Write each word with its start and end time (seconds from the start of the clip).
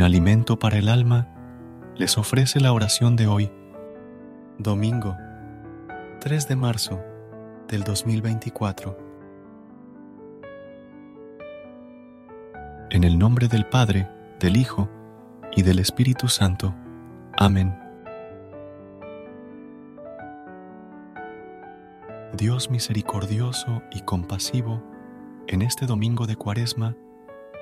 Un 0.00 0.06
alimento 0.06 0.58
para 0.58 0.78
el 0.78 0.88
alma 0.88 1.28
les 1.94 2.16
ofrece 2.16 2.58
la 2.58 2.72
oración 2.72 3.16
de 3.16 3.26
hoy, 3.26 3.52
domingo 4.56 5.14
3 6.20 6.48
de 6.48 6.56
marzo 6.56 6.98
del 7.68 7.84
2024. 7.84 8.96
En 12.88 13.04
el 13.04 13.18
nombre 13.18 13.46
del 13.46 13.66
Padre, 13.66 14.08
del 14.38 14.56
Hijo 14.56 14.88
y 15.54 15.60
del 15.64 15.78
Espíritu 15.78 16.28
Santo. 16.28 16.74
Amén. 17.36 17.78
Dios 22.32 22.70
misericordioso 22.70 23.82
y 23.90 24.00
compasivo, 24.00 24.82
en 25.46 25.60
este 25.60 25.84
domingo 25.84 26.26
de 26.26 26.36
Cuaresma, 26.36 26.96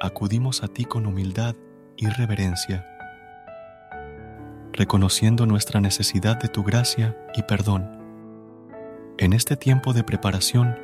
acudimos 0.00 0.64
a 0.64 0.66
ti 0.66 0.84
con 0.84 1.06
humildad 1.06 1.54
y 1.96 2.08
reverencia, 2.08 2.86
reconociendo 4.72 5.46
nuestra 5.46 5.80
necesidad 5.80 6.36
de 6.36 6.48
tu 6.48 6.62
gracia 6.64 7.16
y 7.34 7.42
perdón. 7.42 8.02
En 9.18 9.32
este 9.32 9.56
tiempo 9.56 9.92
de 9.92 10.02
preparación, 10.02 10.76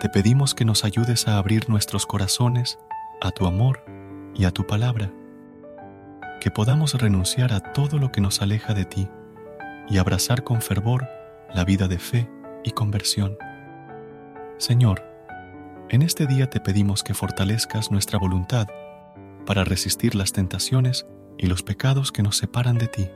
te 0.00 0.08
pedimos 0.08 0.54
que 0.54 0.64
nos 0.64 0.84
ayudes 0.84 1.26
a 1.26 1.38
abrir 1.38 1.70
nuestros 1.70 2.04
corazones 2.04 2.78
a 3.22 3.30
tu 3.30 3.46
amor 3.46 3.82
y 4.34 4.44
a 4.44 4.50
tu 4.50 4.66
palabra, 4.66 5.10
que 6.40 6.50
podamos 6.50 6.94
renunciar 6.94 7.52
a 7.52 7.60
todo 7.72 7.98
lo 7.98 8.12
que 8.12 8.20
nos 8.20 8.42
aleja 8.42 8.74
de 8.74 8.84
ti 8.84 9.08
y 9.88 9.98
abrazar 9.98 10.44
con 10.44 10.60
fervor 10.60 11.08
la 11.54 11.64
vida 11.64 11.88
de 11.88 11.98
fe 11.98 12.28
y 12.62 12.72
conversión. 12.72 13.38
Señor, 14.58 15.02
en 15.88 16.02
este 16.02 16.26
día 16.26 16.50
te 16.50 16.60
pedimos 16.60 17.02
que 17.02 17.14
fortalezcas 17.14 17.90
nuestra 17.90 18.18
voluntad 18.18 18.66
para 19.46 19.64
resistir 19.64 20.14
las 20.14 20.32
tentaciones 20.32 21.06
y 21.38 21.46
los 21.46 21.62
pecados 21.62 22.12
que 22.12 22.22
nos 22.22 22.36
separan 22.36 22.76
de 22.76 22.88
ti. 22.88 23.08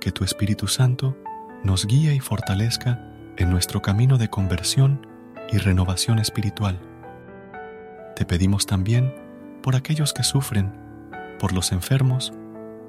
Que 0.00 0.12
tu 0.12 0.22
Espíritu 0.22 0.68
Santo 0.68 1.16
nos 1.64 1.86
guíe 1.86 2.14
y 2.14 2.20
fortalezca 2.20 3.04
en 3.36 3.50
nuestro 3.50 3.82
camino 3.82 4.18
de 4.18 4.28
conversión 4.28 5.06
y 5.50 5.58
renovación 5.58 6.18
espiritual. 6.18 6.78
Te 8.14 8.24
pedimos 8.24 8.66
también 8.66 9.14
por 9.62 9.74
aquellos 9.74 10.12
que 10.12 10.22
sufren, 10.22 10.72
por 11.38 11.52
los 11.52 11.72
enfermos, 11.72 12.32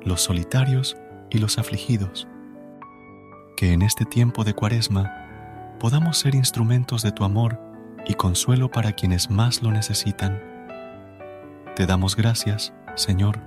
los 0.04 0.22
solitarios 0.22 0.98
y 1.30 1.40
los 1.40 1.58
afligidos. 1.58 2.28
Que 3.58 3.74
en 3.74 3.82
este 3.82 4.06
tiempo 4.06 4.44
de 4.44 4.54
cuaresma 4.54 5.78
podamos 5.80 6.18
ser 6.18 6.36
instrumentos 6.36 7.02
de 7.02 7.12
tu 7.12 7.24
amor 7.24 7.60
y 8.06 8.16
consuelo 8.16 8.70
para 8.70 8.94
quienes 8.94 9.30
más 9.30 9.62
lo 9.62 9.72
necesitan 9.72 10.51
te 11.76 11.86
damos 11.86 12.16
gracias, 12.16 12.74
Señor, 12.96 13.40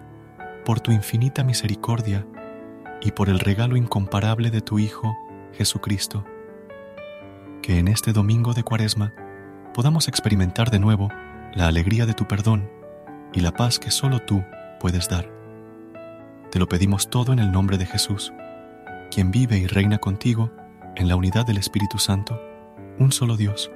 por 0.65 0.81
tu 0.81 0.93
infinita 0.93 1.45
misericordia 1.45 2.27
y 3.03 3.13
por 3.13 3.29
el 3.29 3.39
regalo 3.39 3.77
incomparable 3.77 4.51
de 4.51 4.63
tu 4.63 4.79
Hijo, 4.79 5.15
Jesucristo. 5.53 6.25
Que 7.63 7.79
en 7.79 7.89
este 7.89 8.13
domingo 8.13 8.55
de 8.55 8.63
Cuaresma 8.63 9.13
podamos 9.75 10.09
experimentar 10.09 10.71
de 10.71 10.79
nuevo 10.79 11.11
la 11.55 11.67
alegría 11.67 12.07
de 12.07 12.15
tu 12.15 12.27
perdón 12.27 12.71
y 13.33 13.41
la 13.41 13.53
paz 13.53 13.79
que 13.79 13.91
solo 13.91 14.21
tú 14.21 14.43
puedes 14.81 15.09
dar. 15.09 15.31
Te 16.51 16.59
lo 16.59 16.69
pedimos 16.69 17.11
todo 17.11 17.33
en 17.33 17.39
el 17.39 17.53
nombre 17.53 17.77
de 17.77 17.87
Jesús, 17.87 18.33
quien 19.11 19.31
vive 19.31 19.59
y 19.59 19.67
reina 19.67 19.99
contigo 19.99 20.51
en 20.97 21.09
la 21.09 21.17
unidad 21.17 21.45
del 21.45 21.59
Espíritu 21.59 21.99
Santo, 21.99 22.41
un 22.99 23.13
solo 23.13 23.37
Dios, 23.37 23.71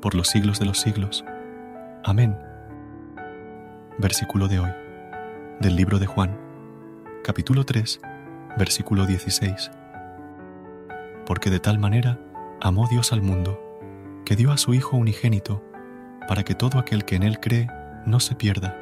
por 0.00 0.14
los 0.14 0.28
siglos 0.28 0.58
de 0.58 0.66
los 0.66 0.78
siglos. 0.78 1.24
Amén 2.04 2.43
versículo 3.98 4.48
de 4.48 4.58
hoy, 4.58 4.72
del 5.60 5.76
libro 5.76 6.00
de 6.00 6.06
Juan, 6.06 6.36
capítulo 7.22 7.64
3, 7.64 8.00
versículo 8.58 9.06
16. 9.06 9.70
Porque 11.24 11.48
de 11.48 11.60
tal 11.60 11.78
manera 11.78 12.18
amó 12.60 12.88
Dios 12.88 13.12
al 13.12 13.22
mundo, 13.22 13.60
que 14.24 14.34
dio 14.34 14.50
a 14.50 14.56
su 14.56 14.74
Hijo 14.74 14.96
unigénito, 14.96 15.62
para 16.26 16.42
que 16.42 16.56
todo 16.56 16.78
aquel 16.78 17.04
que 17.04 17.14
en 17.14 17.22
Él 17.22 17.38
cree 17.38 17.68
no 18.04 18.18
se 18.18 18.34
pierda, 18.34 18.76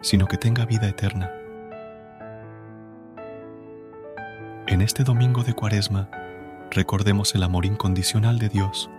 sino 0.00 0.26
que 0.26 0.38
tenga 0.38 0.64
vida 0.64 0.88
eterna. 0.88 1.30
En 4.66 4.80
este 4.80 5.04
domingo 5.04 5.44
de 5.44 5.52
Cuaresma, 5.52 6.08
recordemos 6.70 7.34
el 7.34 7.42
amor 7.42 7.66
incondicional 7.66 8.38
de 8.38 8.48
Dios, 8.48 8.90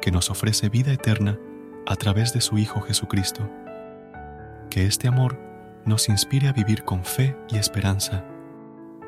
que 0.00 0.10
nos 0.10 0.30
ofrece 0.30 0.70
vida 0.70 0.92
eterna 0.92 1.38
a 1.86 1.96
través 1.96 2.32
de 2.32 2.40
su 2.40 2.56
Hijo 2.56 2.80
Jesucristo 2.80 3.48
que 4.70 4.86
este 4.86 5.08
amor 5.08 5.38
nos 5.84 6.08
inspire 6.08 6.48
a 6.48 6.52
vivir 6.52 6.84
con 6.84 7.04
fe 7.04 7.36
y 7.50 7.58
esperanza, 7.58 8.24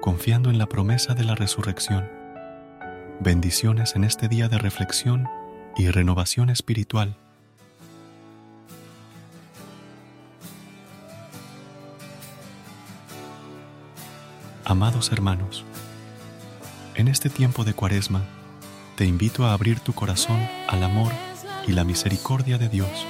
confiando 0.00 0.50
en 0.50 0.58
la 0.58 0.66
promesa 0.66 1.14
de 1.14 1.24
la 1.24 1.36
resurrección. 1.36 2.10
Bendiciones 3.20 3.94
en 3.94 4.04
este 4.04 4.28
día 4.28 4.48
de 4.48 4.58
reflexión 4.58 5.28
y 5.76 5.88
renovación 5.88 6.50
espiritual. 6.50 7.16
Amados 14.64 15.12
hermanos, 15.12 15.64
en 16.94 17.06
este 17.08 17.30
tiempo 17.30 17.64
de 17.64 17.74
cuaresma, 17.74 18.22
te 18.96 19.04
invito 19.04 19.46
a 19.46 19.52
abrir 19.52 19.80
tu 19.80 19.92
corazón 19.92 20.40
al 20.68 20.82
amor 20.82 21.12
y 21.66 21.72
la 21.72 21.84
misericordia 21.84 22.58
de 22.58 22.68
Dios 22.68 23.06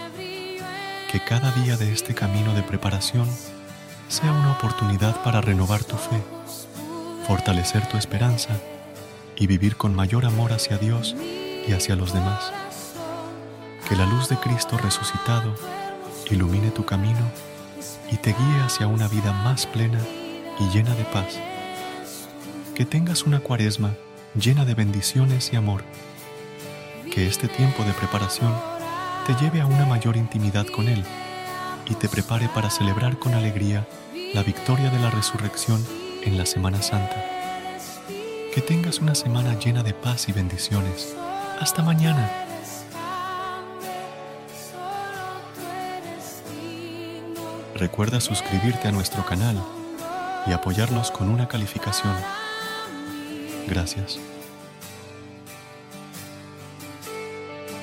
que 1.12 1.20
cada 1.20 1.52
día 1.52 1.76
de 1.76 1.92
este 1.92 2.14
camino 2.14 2.54
de 2.54 2.62
preparación 2.62 3.28
sea 4.08 4.32
una 4.32 4.52
oportunidad 4.52 5.22
para 5.22 5.42
renovar 5.42 5.84
tu 5.84 5.94
fe, 5.96 6.18
fortalecer 7.26 7.86
tu 7.86 7.98
esperanza 7.98 8.56
y 9.36 9.46
vivir 9.46 9.76
con 9.76 9.94
mayor 9.94 10.24
amor 10.24 10.54
hacia 10.54 10.78
Dios 10.78 11.14
y 11.68 11.72
hacia 11.74 11.96
los 11.96 12.14
demás. 12.14 12.50
Que 13.86 13.94
la 13.94 14.06
luz 14.06 14.30
de 14.30 14.38
Cristo 14.38 14.78
resucitado 14.78 15.54
ilumine 16.30 16.70
tu 16.70 16.86
camino 16.86 17.30
y 18.10 18.16
te 18.16 18.30
guíe 18.30 18.62
hacia 18.64 18.86
una 18.86 19.06
vida 19.06 19.34
más 19.34 19.66
plena 19.66 20.00
y 20.60 20.70
llena 20.70 20.94
de 20.94 21.04
paz. 21.04 21.38
Que 22.74 22.86
tengas 22.86 23.24
una 23.24 23.40
cuaresma 23.40 23.90
llena 24.34 24.64
de 24.64 24.74
bendiciones 24.74 25.52
y 25.52 25.56
amor. 25.56 25.84
Que 27.12 27.26
este 27.26 27.48
tiempo 27.48 27.84
de 27.84 27.92
preparación 27.92 28.54
te 29.26 29.34
lleve 29.34 29.60
a 29.60 29.66
una 29.66 29.86
mayor 29.86 30.16
intimidad 30.16 30.66
con 30.66 30.88
Él 30.88 31.04
y 31.88 31.94
te 31.94 32.08
prepare 32.08 32.48
para 32.48 32.70
celebrar 32.70 33.18
con 33.18 33.34
alegría 33.34 33.86
la 34.34 34.42
victoria 34.42 34.90
de 34.90 34.98
la 34.98 35.10
resurrección 35.10 35.84
en 36.24 36.36
la 36.36 36.44
Semana 36.44 36.82
Santa. 36.82 37.24
Que 38.52 38.60
tengas 38.60 38.98
una 38.98 39.14
semana 39.14 39.58
llena 39.58 39.82
de 39.82 39.94
paz 39.94 40.28
y 40.28 40.32
bendiciones. 40.32 41.14
Hasta 41.60 41.82
mañana. 41.82 42.30
Recuerda 47.76 48.20
suscribirte 48.20 48.88
a 48.88 48.92
nuestro 48.92 49.24
canal 49.24 49.62
y 50.46 50.52
apoyarnos 50.52 51.10
con 51.12 51.28
una 51.28 51.46
calificación. 51.46 52.14
Gracias. 53.68 54.18